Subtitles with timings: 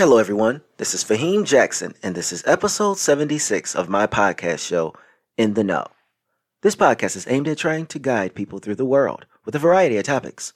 [0.00, 0.62] Hello, everyone.
[0.78, 4.94] This is Faheem Jackson, and this is episode 76 of my podcast show,
[5.36, 5.88] In the Know.
[6.62, 9.98] This podcast is aimed at trying to guide people through the world with a variety
[9.98, 10.54] of topics.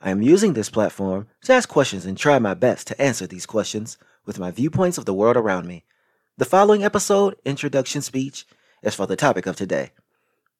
[0.00, 3.44] I am using this platform to ask questions and try my best to answer these
[3.44, 5.84] questions with my viewpoints of the world around me.
[6.38, 8.46] The following episode, introduction speech,
[8.82, 9.90] is for the topic of today.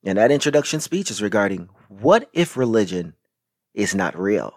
[0.04, 3.14] And that introduction speech is regarding what if religion
[3.72, 4.52] is not real?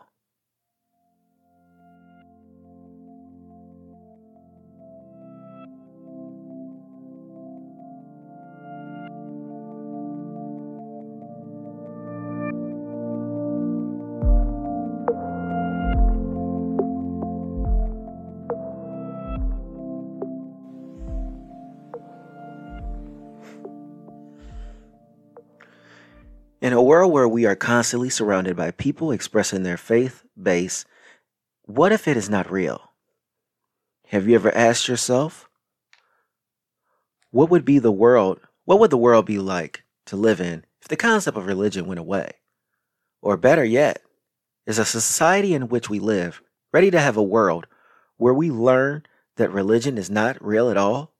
[26.72, 30.86] In a world where we are constantly surrounded by people expressing their faith base,
[31.64, 32.94] what if it is not real?
[34.08, 35.50] Have you ever asked yourself,
[37.30, 40.88] what would be the world, what would the world be like to live in if
[40.88, 42.36] the concept of religion went away?
[43.22, 44.02] Or better yet,
[44.66, 47.68] is a society in which we live ready to have a world
[48.16, 49.04] where we learn
[49.36, 51.12] that religion is not real at all?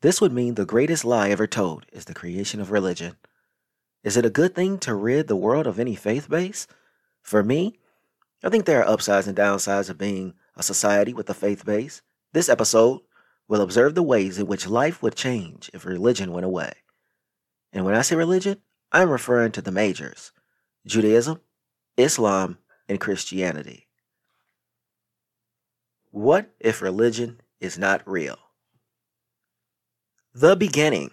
[0.00, 3.16] This would mean the greatest lie ever told is the creation of religion.
[4.02, 6.66] Is it a good thing to rid the world of any faith base?
[7.22, 7.78] For me,
[8.42, 12.00] I think there are upsides and downsides of being a society with a faith base.
[12.32, 13.00] This episode
[13.48, 16.72] will observe the ways in which life would change if religion went away.
[17.72, 18.62] And when I say religion,
[18.92, 20.32] I'm referring to the majors
[20.86, 21.40] Judaism,
[21.96, 23.86] Islam, and Christianity.
[26.10, 28.38] What if religion is not real?
[30.32, 31.10] The beginning.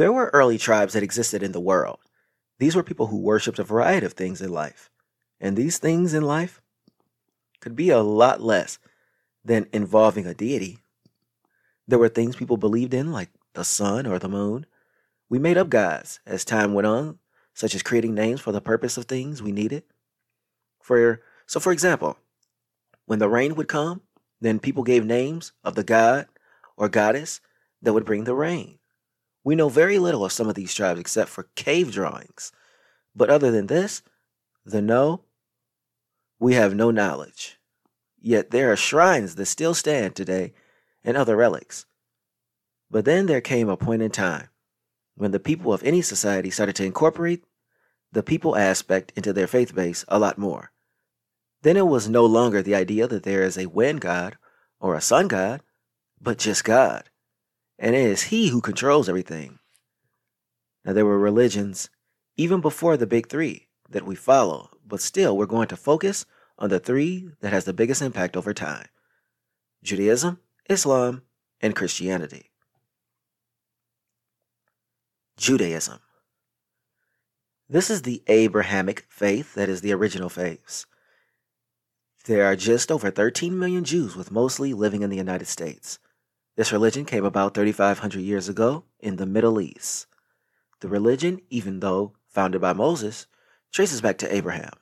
[0.00, 1.98] There were early tribes that existed in the world.
[2.58, 4.88] These were people who worshiped a variety of things in life.
[5.38, 6.62] And these things in life
[7.60, 8.78] could be a lot less
[9.44, 10.78] than involving a deity.
[11.86, 14.64] There were things people believed in, like the sun or the moon.
[15.28, 17.18] We made up gods as time went on,
[17.52, 19.82] such as creating names for the purpose of things we needed.
[20.80, 22.16] For so for example,
[23.04, 24.00] when the rain would come,
[24.40, 26.26] then people gave names of the god
[26.78, 27.42] or goddess
[27.82, 28.79] that would bring the rain.
[29.42, 32.52] We know very little of some of these tribes except for cave drawings.
[33.14, 34.02] But other than this,
[34.64, 35.22] the no,
[36.38, 37.58] we have no knowledge.
[38.20, 40.52] Yet there are shrines that still stand today
[41.02, 41.86] and other relics.
[42.90, 44.48] But then there came a point in time
[45.14, 47.44] when the people of any society started to incorporate
[48.12, 50.72] the people aspect into their faith base a lot more.
[51.62, 54.36] Then it was no longer the idea that there is a wind god
[54.80, 55.62] or a sun god,
[56.20, 57.09] but just God
[57.80, 59.58] and it is He who controls everything.
[60.84, 61.88] Now, there were religions
[62.36, 66.26] even before the big three that we follow, but still, we're going to focus
[66.58, 68.86] on the three that has the biggest impact over time
[69.82, 70.38] Judaism,
[70.68, 71.22] Islam,
[71.60, 72.50] and Christianity.
[75.36, 76.00] Judaism.
[77.68, 80.84] This is the Abrahamic faith that is the original faith.
[82.26, 85.98] There are just over 13 million Jews, with mostly living in the United States.
[86.56, 90.06] This religion came about 3,500 years ago in the Middle East.
[90.80, 93.26] The religion, even though founded by Moses,
[93.72, 94.72] traces back to Abraham.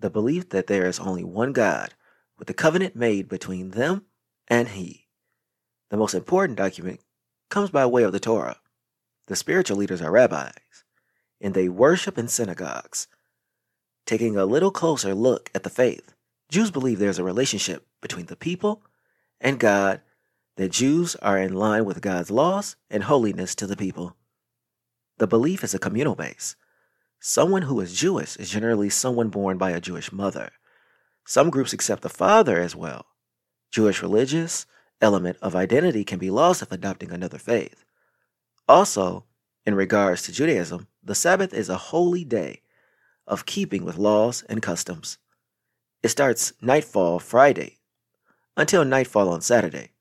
[0.00, 1.94] The belief that there is only one God,
[2.38, 4.06] with the covenant made between them
[4.48, 5.08] and He.
[5.90, 7.00] The most important document
[7.50, 8.58] comes by way of the Torah.
[9.26, 10.84] The spiritual leaders are rabbis,
[11.40, 13.08] and they worship in synagogues.
[14.06, 16.14] Taking a little closer look at the faith,
[16.48, 18.82] Jews believe there is a relationship between the people
[19.40, 20.00] and God
[20.58, 24.16] that Jews are in line with God's laws and holiness to the people.
[25.18, 26.56] The belief is a communal base.
[27.20, 30.50] Someone who is Jewish is generally someone born by a Jewish mother.
[31.24, 33.06] Some groups accept the father as well.
[33.70, 34.66] Jewish religious
[35.00, 37.84] element of identity can be lost if adopting another faith.
[38.68, 39.26] Also,
[39.64, 42.62] in regards to Judaism, the Sabbath is a holy day
[43.28, 45.18] of keeping with laws and customs.
[46.02, 47.78] It starts nightfall Friday
[48.56, 49.92] until nightfall on Saturday.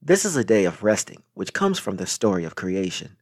[0.00, 3.16] This is a day of resting, which comes from the story of creation.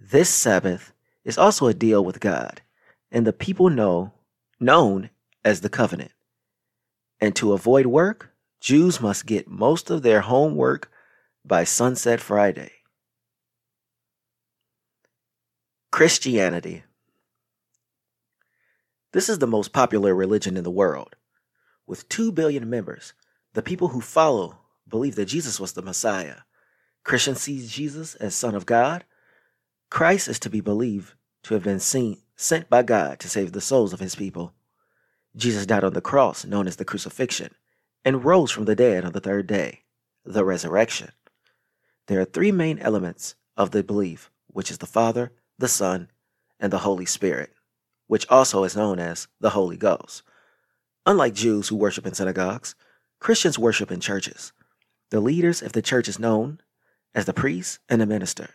[0.00, 0.92] This Sabbath
[1.24, 2.62] is also a deal with God
[3.10, 4.12] and the people know
[4.58, 5.10] known
[5.44, 6.12] as the covenant.
[7.20, 10.90] And to avoid work, Jews must get most of their homework
[11.44, 12.72] by sunset Friday.
[15.90, 16.84] Christianity.
[19.12, 21.16] This is the most popular religion in the world.
[21.86, 23.12] With 2 billion members,
[23.54, 24.59] the people who follow
[24.90, 26.38] believe that Jesus was the Messiah.
[27.04, 29.04] Christians see Jesus as Son of God.
[29.88, 31.14] Christ is to be believed
[31.44, 34.52] to have been seen, sent by God to save the souls of his people.
[35.36, 37.54] Jesus died on the cross, known as the crucifixion,
[38.04, 39.80] and rose from the dead on the third day,
[40.24, 41.12] the resurrection.
[42.06, 46.10] There are three main elements of the belief, which is the Father, the Son,
[46.58, 47.52] and the Holy Spirit,
[48.06, 50.22] which also is known as the Holy Ghost.
[51.06, 52.74] Unlike Jews who worship in synagogues,
[53.20, 54.52] Christians worship in churches.
[55.10, 56.60] The leaders of the church is known
[57.14, 58.50] as the priest and the minister.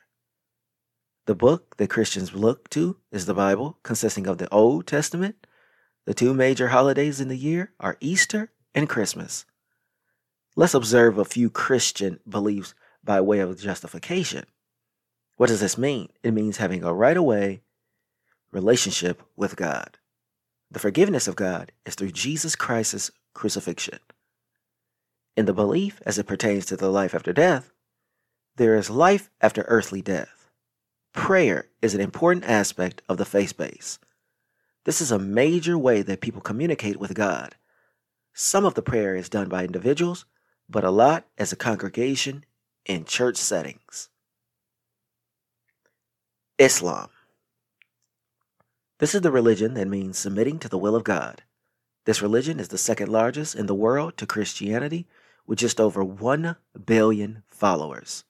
[1.25, 5.48] The book that Christians look to is the Bible, consisting of the Old Testament.
[6.06, 9.46] The two major holidays in the year are Easter and Christmas.
[10.56, 12.74] Let's observe a few Christian beliefs
[13.04, 14.46] by way of justification.
[15.36, 16.10] What does this mean?
[16.24, 17.63] It means having a right away
[18.51, 19.98] relationship with God.
[20.72, 24.00] The forgiveness of God is through Jesus Christ's crucifixion.
[25.38, 27.72] In the belief as it pertains to the life after death,
[28.56, 30.50] there is life after earthly death.
[31.14, 34.00] Prayer is an important aspect of the faith base.
[34.86, 37.56] This is a major way that people communicate with God.
[38.34, 40.26] Some of the prayer is done by individuals,
[40.70, 42.46] but a lot as a congregation
[42.86, 44.10] in church settings.
[46.58, 47.10] Islam.
[49.00, 51.44] This is the religion that means submitting to the will of God.
[52.06, 55.08] This religion is the second largest in the world to Christianity
[55.48, 56.56] with just over 1
[56.86, 58.24] billion followers.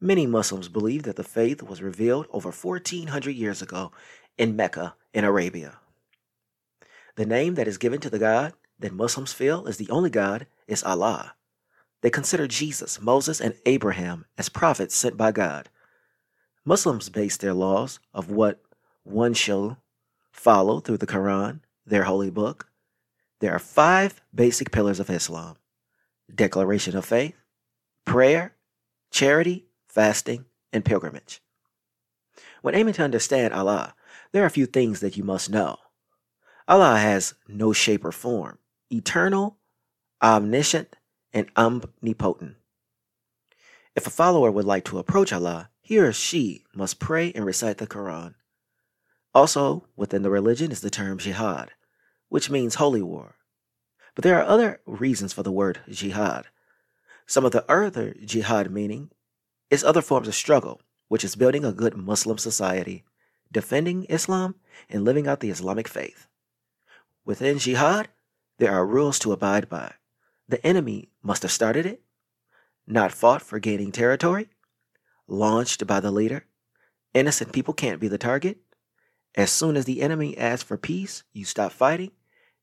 [0.00, 3.92] Many Muslims believe that the faith was revealed over 1400 years ago
[4.36, 5.78] in Mecca in Arabia.
[7.16, 10.46] The name that is given to the God that Muslims feel is the only God
[10.66, 11.34] is Allah.
[12.00, 15.68] They consider Jesus, Moses, and Abraham as prophets sent by God.
[16.64, 18.60] Muslims base their laws of what
[19.04, 19.78] one shall
[20.32, 22.68] follow through the Quran, their holy book.
[23.40, 25.56] There are five basic pillars of Islam
[26.34, 27.34] declaration of faith,
[28.04, 28.54] prayer,
[29.10, 31.42] charity, fasting, and pilgrimage.
[32.62, 33.94] When aiming to understand Allah,
[34.32, 35.76] there are a few things that you must know.
[36.68, 38.58] Allah has no shape or form,
[38.90, 39.58] eternal,
[40.22, 40.96] omniscient,
[41.32, 42.56] and omnipotent.
[43.94, 47.78] If a follower would like to approach Allah, he or she must pray and recite
[47.78, 48.34] the Quran.
[49.34, 51.70] Also, within the religion is the term jihad,
[52.28, 53.36] which means holy war.
[54.14, 56.46] But there are other reasons for the word jihad.
[57.26, 59.10] Some of the other jihad meaning
[59.70, 63.04] is other forms of struggle, which is building a good Muslim society,
[63.50, 64.56] defending Islam,
[64.90, 66.26] and living out the Islamic faith.
[67.24, 68.08] Within jihad,
[68.58, 69.94] there are rules to abide by.
[70.48, 72.02] The enemy must have started it,
[72.86, 74.48] not fought for gaining territory,
[75.26, 76.44] launched by the leader.
[77.14, 78.58] Innocent people can't be the target.
[79.34, 82.10] As soon as the enemy asks for peace, you stop fighting,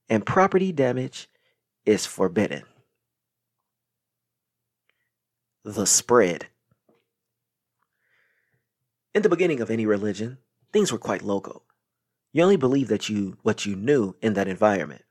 [0.09, 1.28] and property damage
[1.89, 2.61] is forbidden.
[5.65, 6.45] The spread.
[9.15, 10.37] In the beginning of any religion,
[10.71, 11.63] things were quite local.
[12.31, 15.03] You only believed that you what you knew in that environment,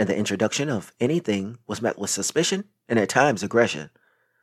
[0.00, 3.90] and the introduction of anything was met with suspicion and at times aggression.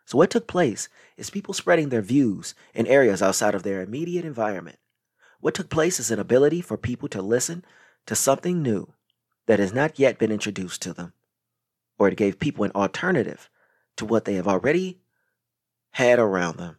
[0.05, 0.87] So what took place
[1.17, 4.79] is people spreading their views in areas outside of their immediate environment.
[5.41, 7.65] What took place is an ability for people to listen
[8.05, 8.93] to something new
[9.47, 11.11] that has not yet been introduced to them,
[11.97, 13.49] or it gave people an alternative
[13.97, 14.99] to what they have already
[15.91, 16.77] had around them.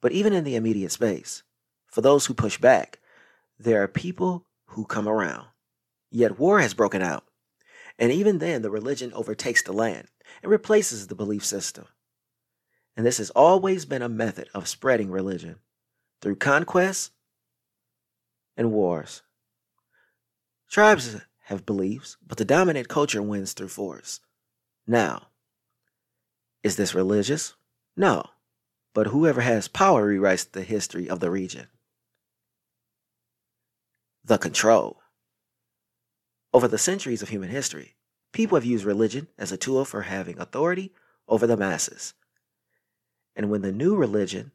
[0.00, 1.42] But even in the immediate space,
[1.86, 2.98] for those who push back,
[3.58, 5.46] there are people who come around.
[6.10, 7.24] Yet war has broken out,
[7.98, 10.08] and even then the religion overtakes the land
[10.42, 11.86] and replaces the belief system.
[12.96, 15.56] And this has always been a method of spreading religion
[16.20, 17.12] through conquest
[18.56, 19.22] and wars.
[20.68, 21.16] Tribes
[21.48, 24.20] have beliefs, but the dominant culture wins through force.
[24.86, 25.28] Now,
[26.62, 27.54] is this religious?
[27.96, 28.22] No,
[28.92, 31.68] but whoever has power rewrites the history of the region.
[34.22, 35.00] The control.
[36.52, 37.96] Over the centuries of human history,
[38.34, 40.92] people have used religion as a tool for having authority
[41.26, 42.12] over the masses.
[43.34, 44.52] And when the new religion,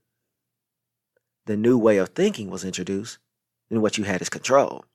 [1.47, 3.17] the new way of thinking was introduced,
[3.71, 4.85] then what you had is control.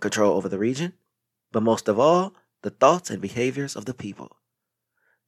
[0.00, 0.92] Control over the region,
[1.52, 4.36] but most of all, the thoughts and behaviors of the people.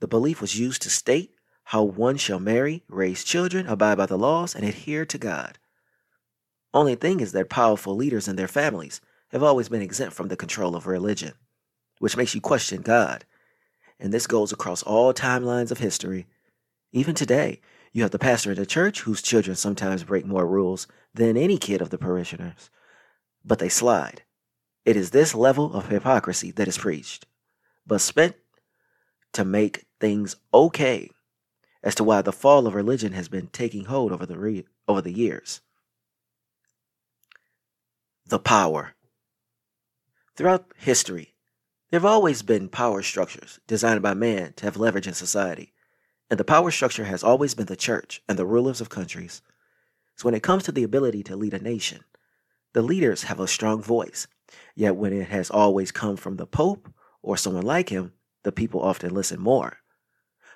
[0.00, 4.18] The belief was used to state how one shall marry, raise children, abide by the
[4.18, 5.58] laws, and adhere to God.
[6.74, 9.00] Only thing is that powerful leaders and their families
[9.30, 11.34] have always been exempt from the control of religion,
[11.98, 13.24] which makes you question God.
[13.98, 16.26] And this goes across all timelines of history.
[16.92, 17.60] Even today,
[17.92, 21.58] you have the pastor in the church whose children sometimes break more rules than any
[21.58, 22.70] kid of the parishioners,
[23.44, 24.22] but they slide.
[24.84, 27.26] It is this level of hypocrisy that is preached,
[27.86, 28.36] but spent
[29.32, 31.10] to make things okay
[31.82, 35.00] as to why the fall of religion has been taking hold over the re- over
[35.00, 35.60] the years.
[38.26, 38.94] The power.
[40.36, 41.34] Throughout history,
[41.90, 45.74] There have always been power structures designed by man to have leverage in society,
[46.30, 49.42] and the power structure has always been the church and the rulers of countries.
[50.16, 52.04] So when it comes to the ability to lead a nation,
[52.72, 54.26] the leaders have a strong voice.
[54.74, 58.12] Yet when it has always come from the Pope or someone like him,
[58.42, 59.78] the people often listen more.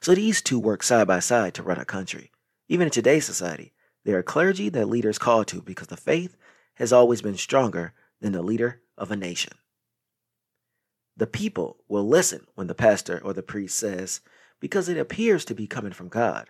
[0.00, 2.30] So these two work side by side to run a country.
[2.68, 3.72] Even in today's society,
[4.04, 6.36] there are clergy that leaders call to because the faith
[6.74, 9.52] has always been stronger than the leader of a nation.
[11.16, 14.20] The people will listen when the pastor or the priest says,
[14.60, 16.48] because it appears to be coming from God.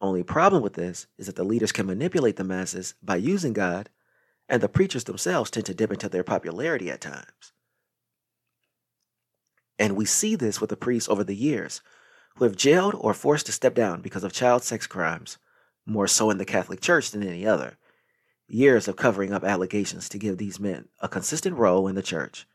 [0.00, 3.88] Only problem with this is that the leaders can manipulate the masses by using God,
[4.48, 7.52] and the preachers themselves tend to dip into their popularity at times.
[9.78, 11.82] And we see this with the priests over the years,
[12.36, 15.38] who have jailed or forced to step down because of child sex crimes,
[15.84, 17.76] more so in the Catholic Church than any other.
[18.48, 22.46] Years of covering up allegations to give these men a consistent role in the church.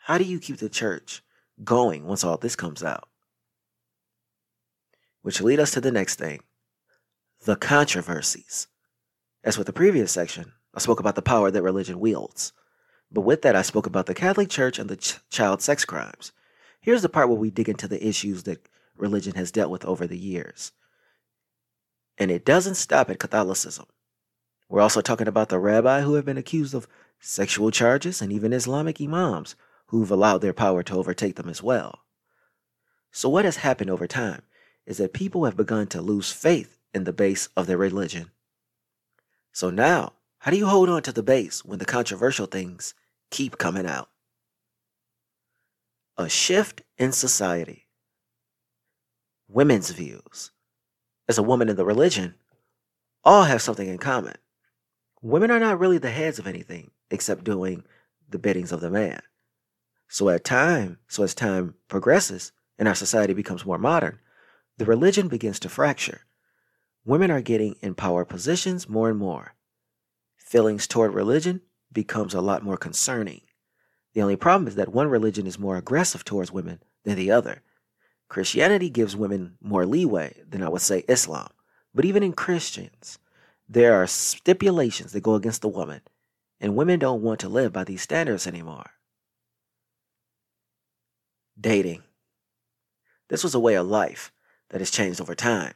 [0.00, 1.22] How do you keep the church
[1.64, 3.08] going once all this comes out?
[5.22, 6.40] Which lead us to the next thing
[7.44, 8.66] the controversies.
[9.44, 12.52] As with the previous section, I spoke about the power that religion wields.
[13.10, 16.30] But with that, I spoke about the Catholic Church and the ch- child sex crimes.
[16.80, 20.06] Here's the part where we dig into the issues that religion has dealt with over
[20.06, 20.70] the years.
[22.16, 23.86] And it doesn't stop at Catholicism.
[24.68, 26.86] We're also talking about the rabbi who have been accused of
[27.18, 29.56] sexual charges and even Islamic imams
[29.86, 32.04] who've allowed their power to overtake them as well.
[33.10, 34.42] So, what has happened over time
[34.86, 38.30] is that people have begun to lose faith in the base of their religion.
[39.52, 42.94] So, now, how do you hold on to the base when the controversial things
[43.30, 44.08] keep coming out?
[46.16, 47.88] A shift in society.
[49.48, 50.52] Women's views.
[51.28, 52.34] As a woman in the religion,
[53.24, 54.36] all have something in common.
[55.20, 57.82] Women are not really the heads of anything except doing
[58.28, 59.20] the biddings of the man.
[60.06, 64.20] So at time, so as time progresses and our society becomes more modern,
[64.76, 66.20] the religion begins to fracture.
[67.04, 69.54] Women are getting in power positions more and more.
[70.48, 71.60] Feelings toward religion
[71.92, 73.42] becomes a lot more concerning.
[74.14, 77.60] The only problem is that one religion is more aggressive towards women than the other.
[78.30, 81.50] Christianity gives women more leeway than I would say Islam.
[81.94, 83.18] But even in Christians,
[83.68, 86.00] there are stipulations that go against the woman,
[86.58, 88.92] and women don't want to live by these standards anymore.
[91.60, 92.04] Dating.
[93.28, 94.32] This was a way of life
[94.70, 95.74] that has changed over time.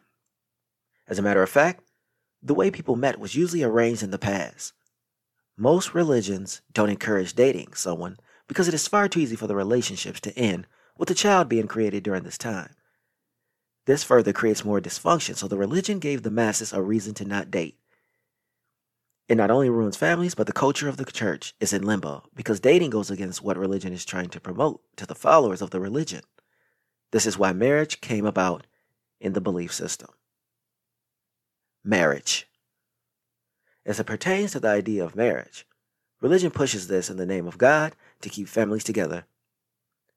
[1.07, 1.85] As a matter of fact,
[2.43, 4.73] the way people met was usually arranged in the past.
[5.57, 8.17] Most religions don't encourage dating someone
[8.49, 10.67] because it is far too easy for the relationships to end
[10.99, 12.75] with a child being created during this time.
[13.87, 17.51] This further creates more dysfunction, so the religion gave the masses a reason to not
[17.51, 17.79] date.
[19.29, 22.61] It not only ruins families, but the culture of the church is in limbo because
[22.61, 26.23] dating goes against what religion is trying to promote to the followers of the religion.
[27.13, 28.67] This is why marriage came about
[29.21, 30.11] in the belief system.
[31.85, 32.47] Marriage.
[33.85, 35.67] As it pertains to the idea of marriage,
[36.21, 39.25] religion pushes this in the name of God to keep families together.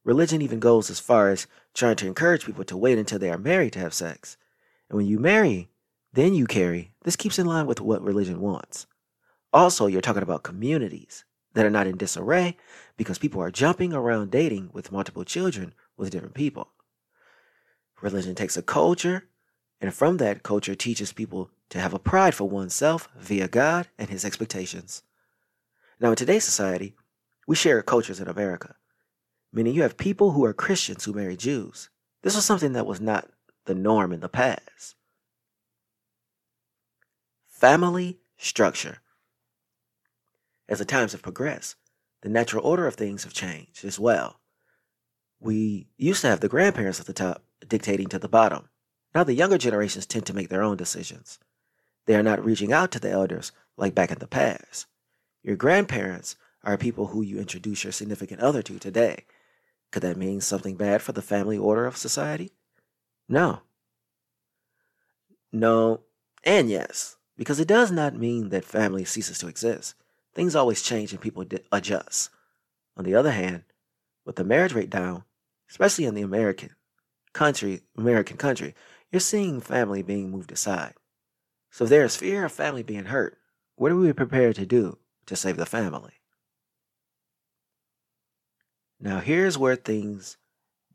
[0.03, 3.39] Religion even goes as far as trying to encourage people to wait until they are
[3.39, 4.38] married to have sex.
[4.89, 5.69] And when you marry,
[6.13, 6.91] then you carry.
[7.03, 8.86] This keeps in line with what religion wants.
[9.51, 12.57] Also, you're talking about communities that are not in disarray
[12.95, 16.69] because people are jumping around dating with multiple children with different people.
[18.01, 19.24] Religion takes a culture,
[19.81, 24.10] and from that culture teaches people to have a pride for oneself via God and
[24.10, 25.03] his expectations.
[26.00, 26.95] Now, in today's society,
[27.48, 28.75] we share cultures in America,
[29.53, 31.89] meaning you have people who are Christians who marry Jews.
[32.22, 33.29] This was something that was not
[33.65, 34.95] the norm in the past.
[37.48, 39.00] Family structure.
[40.67, 41.75] As the times have progressed,
[42.22, 44.39] the natural order of things have changed as well.
[45.39, 48.69] We used to have the grandparents at the top dictating to the bottom.
[49.13, 51.39] Now the younger generations tend to make their own decisions.
[52.05, 54.88] They are not reaching out to the elders like back in the past.
[55.43, 59.25] Your grandparents are people who you introduce your significant other to today.
[59.91, 62.51] Could that mean something bad for the family order of society?
[63.29, 63.62] No.
[65.51, 66.01] No,
[66.43, 69.95] and yes, because it does not mean that family ceases to exist.
[70.33, 72.29] Things always change and people adjust.
[72.97, 73.63] On the other hand,
[74.25, 75.24] with the marriage rate down,
[75.69, 76.71] especially in the American
[77.33, 78.75] country, American country,
[79.12, 80.93] you're seeing family being moved aside.
[81.75, 83.38] So if there is fear of family being hurt,
[83.75, 86.13] what are we prepared to do to save the family?
[88.98, 90.38] Now, here's where things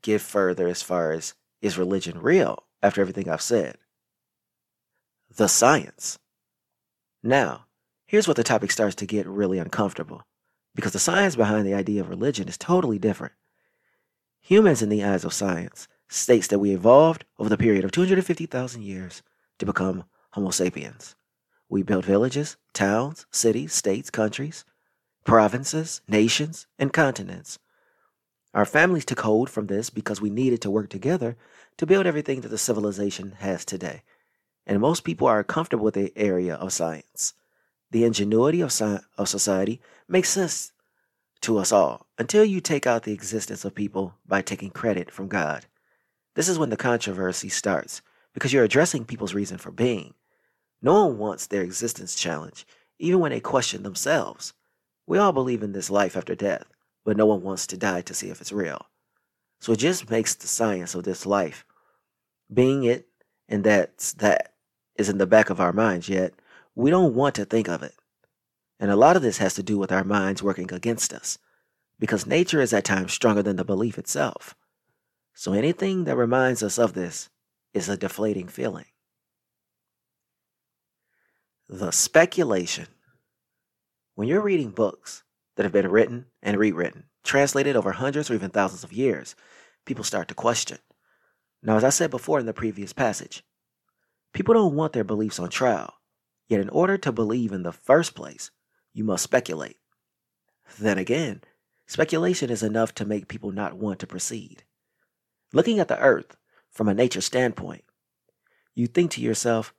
[0.01, 3.77] get further as far as is religion real after everything I've said?
[5.29, 6.17] The science.
[7.21, 7.67] Now,
[8.11, 10.23] Here's where the topic starts to get really uncomfortable
[10.75, 13.31] because the science behind the idea of religion is totally different.
[14.41, 18.81] Humans, in the eyes of science, states that we evolved over the period of 250,000
[18.81, 19.23] years
[19.59, 21.15] to become Homo sapiens.
[21.67, 24.63] We built villages, towns, cities, states, countries,
[25.25, 27.59] provinces, nations, and continents.
[28.53, 31.35] Our families took hold from this because we needed to work together
[31.77, 34.03] to build everything that the civilization has today.
[34.65, 37.33] And most people are comfortable with the area of science.
[37.91, 40.71] The ingenuity of, sci- of society makes sense
[41.41, 45.27] to us all until you take out the existence of people by taking credit from
[45.27, 45.65] God.
[46.35, 48.01] This is when the controversy starts
[48.33, 50.13] because you're addressing people's reason for being.
[50.81, 52.65] No one wants their existence challenged,
[52.99, 54.53] even when they question themselves.
[55.05, 56.65] We all believe in this life after death,
[57.03, 58.85] but no one wants to die to see if it's real.
[59.59, 61.65] So it just makes the science of this life,
[62.51, 63.07] being it,
[63.47, 64.53] and that's that
[64.95, 66.33] is in the back of our minds, yet
[66.75, 67.95] we don't want to think of it.
[68.79, 71.37] And a lot of this has to do with our minds working against us,
[71.99, 74.55] because nature is at times stronger than the belief itself.
[75.33, 77.29] So anything that reminds us of this
[77.73, 78.85] is a deflating feeling.
[81.73, 82.87] The speculation.
[84.15, 85.23] When you're reading books
[85.55, 89.37] that have been written and rewritten, translated over hundreds or even thousands of years,
[89.85, 90.79] people start to question.
[91.63, 93.45] Now, as I said before in the previous passage,
[94.33, 95.93] people don't want their beliefs on trial.
[96.49, 98.51] Yet, in order to believe in the first place,
[98.93, 99.77] you must speculate.
[100.77, 101.39] Then again,
[101.87, 104.63] speculation is enough to make people not want to proceed.
[105.53, 106.35] Looking at the earth
[106.69, 107.85] from a nature standpoint,
[108.75, 109.73] you think to yourself,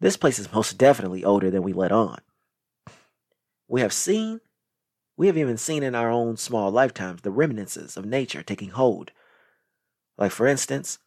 [0.00, 2.18] this place is most definitely older than we let on.
[3.68, 4.40] We have seen,
[5.16, 9.12] we have even seen in our own small lifetimes the remnants of nature taking hold.
[10.18, 10.98] Like, for instance,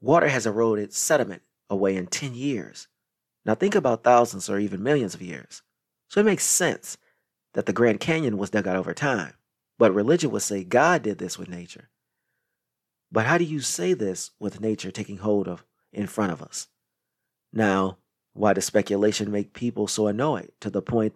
[0.00, 2.88] water has eroded sediment away in 10 years.
[3.44, 5.62] Now, think about thousands or even millions of years.
[6.08, 6.98] So it makes sense
[7.54, 9.34] that the Grand Canyon was dug out over time.
[9.78, 11.88] But religion would say God did this with nature.
[13.10, 16.68] But how do you say this with nature taking hold of in front of us?
[17.52, 17.98] Now,
[18.34, 21.14] why does speculation make people so annoyed to the point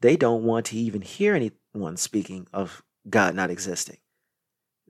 [0.00, 3.98] they don't want to even hear anyone speaking of God not existing?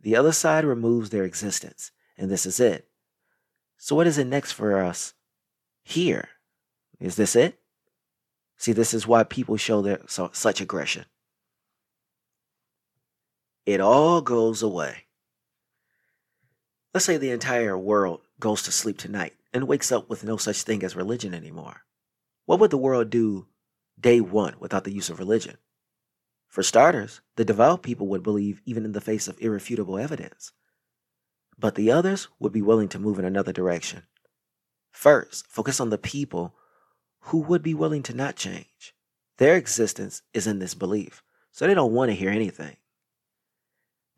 [0.03, 2.89] The other side removes their existence, and this is it.
[3.79, 5.15] So, what is it next for us
[5.83, 6.29] here?
[7.01, 7.59] Is this it?
[8.57, 11.05] See, this is why people show their so, such aggression.
[13.65, 15.05] It all goes away.
[16.95, 20.63] Let's say the entire world goes to sleep tonight and wakes up with no such
[20.63, 21.81] thing as religion anymore.
[22.45, 23.47] What would the world do
[23.99, 25.57] day one without the use of religion?
[26.47, 30.53] For starters, the devout people would believe even in the face of irrefutable evidence.
[31.59, 34.03] But the others would be willing to move in another direction.
[34.93, 36.55] First, focus on the people
[37.21, 38.95] who would be willing to not change.
[39.39, 42.77] Their existence is in this belief, so they don't want to hear anything.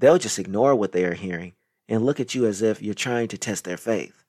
[0.00, 1.54] They'll just ignore what they are hearing
[1.88, 4.24] and look at you as if you're trying to test their faith.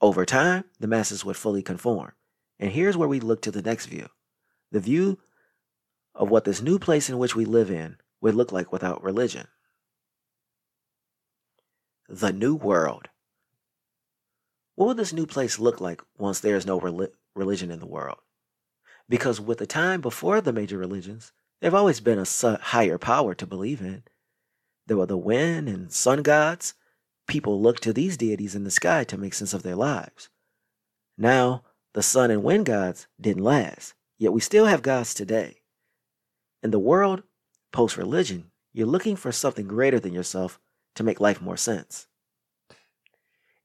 [0.00, 2.12] Over time, the masses would fully conform.
[2.58, 4.08] And here's where we look to the next view
[4.70, 5.18] the view
[6.14, 9.46] of what this new place in which we live in would look like without religion.
[12.08, 13.08] The New World.
[14.74, 16.78] What would this new place look like once there is no
[17.34, 18.18] religion in the world?
[19.08, 23.34] Because with the time before the major religions, there have always been a higher power
[23.34, 24.04] to believe in.
[24.86, 26.74] There were the wind and sun gods,
[27.28, 30.28] people looked to these deities in the sky to make sense of their lives.
[31.16, 31.62] Now,
[31.94, 35.60] the sun and wind gods didn't last, yet we still have gods today.
[36.62, 37.22] In the world
[37.70, 40.58] post religion, you're looking for something greater than yourself
[40.96, 42.08] to make life more sense.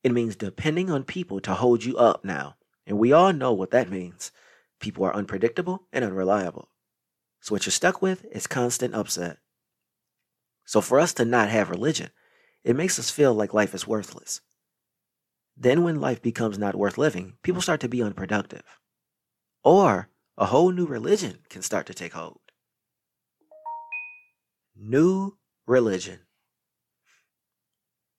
[0.03, 3.71] It means depending on people to hold you up now, and we all know what
[3.71, 4.31] that means.
[4.79, 6.69] People are unpredictable and unreliable.
[7.39, 9.37] So, what you're stuck with is constant upset.
[10.65, 12.09] So, for us to not have religion,
[12.63, 14.41] it makes us feel like life is worthless.
[15.55, 18.63] Then, when life becomes not worth living, people start to be unproductive.
[19.63, 22.39] Or a whole new religion can start to take hold.
[24.75, 26.19] New religion.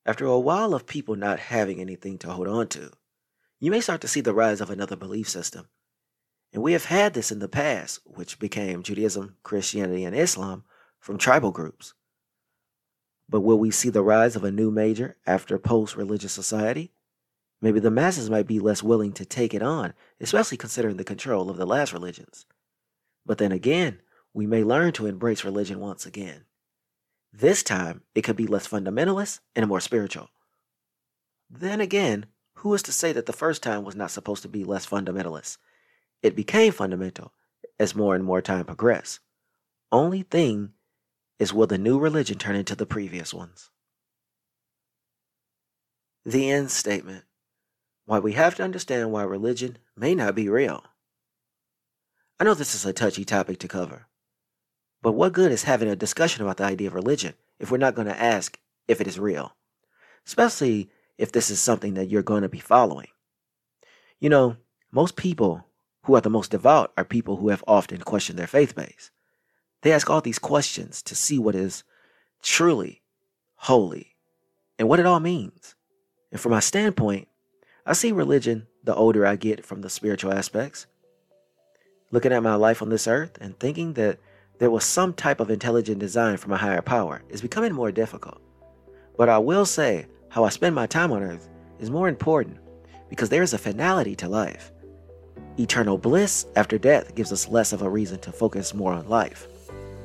[0.07, 2.93] After a while of people not having anything to hold on to,
[3.59, 5.69] you may start to see the rise of another belief system.
[6.53, 10.65] And we have had this in the past, which became Judaism, Christianity, and Islam
[11.01, 11.95] from tribal groups.
[13.29, 16.93] But will we see the rise of a new major after post religious society?
[17.61, 21.49] Maybe the masses might be less willing to take it on, especially considering the control
[21.49, 22.45] of the last religions.
[23.25, 24.01] But then again,
[24.35, 26.45] we may learn to embrace religion once again.
[27.33, 30.29] This time, it could be less fundamentalist and more spiritual.
[31.49, 34.65] Then again, who is to say that the first time was not supposed to be
[34.65, 35.59] less fundamentalist?
[36.23, 37.33] It became fundamental
[37.79, 39.21] as more and more time progressed.
[39.91, 40.73] Only thing
[41.39, 43.71] is will the new religion turn into the previous ones?
[46.25, 47.25] The end statement.
[48.07, 50.85] Why we have to understand why religion may not be real.
[52.39, 54.07] I know this is a touchy topic to cover,
[55.03, 57.95] but what good is having a discussion about the idea of religion if we're not
[57.95, 59.55] going to ask if it is real?
[60.27, 63.09] Especially if this is something that you're going to be following.
[64.21, 64.57] You know,
[64.91, 65.67] most people
[66.05, 69.11] who are the most devout are people who have often questioned their faith base.
[69.85, 71.85] They ask all these questions to see what is
[72.43, 73.03] truly
[73.57, 74.17] holy
[74.79, 75.75] and what it all means.
[76.33, 77.29] And from my standpoint,
[77.85, 80.87] I see religion the older I get from the spiritual aspects.
[82.11, 84.19] Looking at my life on this earth and thinking that
[84.59, 88.41] there was some type of intelligent design from a higher power is becoming more difficult.
[89.19, 92.57] But I will say, how I spend my time on earth is more important
[93.11, 94.73] because there is a finality to life.
[95.59, 99.47] Eternal bliss after death gives us less of a reason to focus more on life.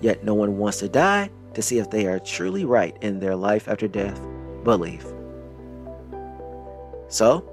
[0.01, 3.35] Yet no one wants to die to see if they are truly right in their
[3.35, 4.19] life after death
[4.63, 5.05] belief.
[7.07, 7.43] So,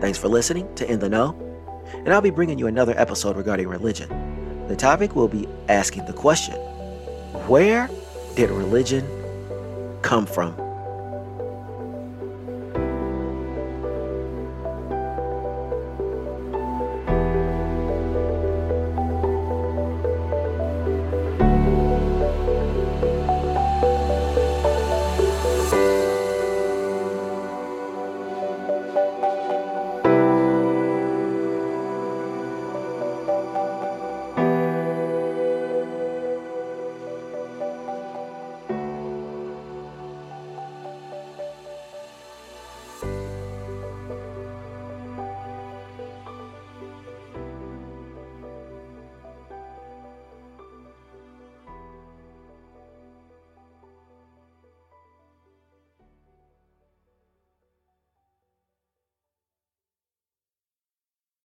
[0.00, 1.36] thanks for listening to In the Know,
[1.94, 4.08] and I'll be bringing you another episode regarding religion.
[4.68, 6.56] The topic will be asking the question
[7.46, 7.88] Where
[8.34, 9.06] did religion
[10.02, 10.67] come from?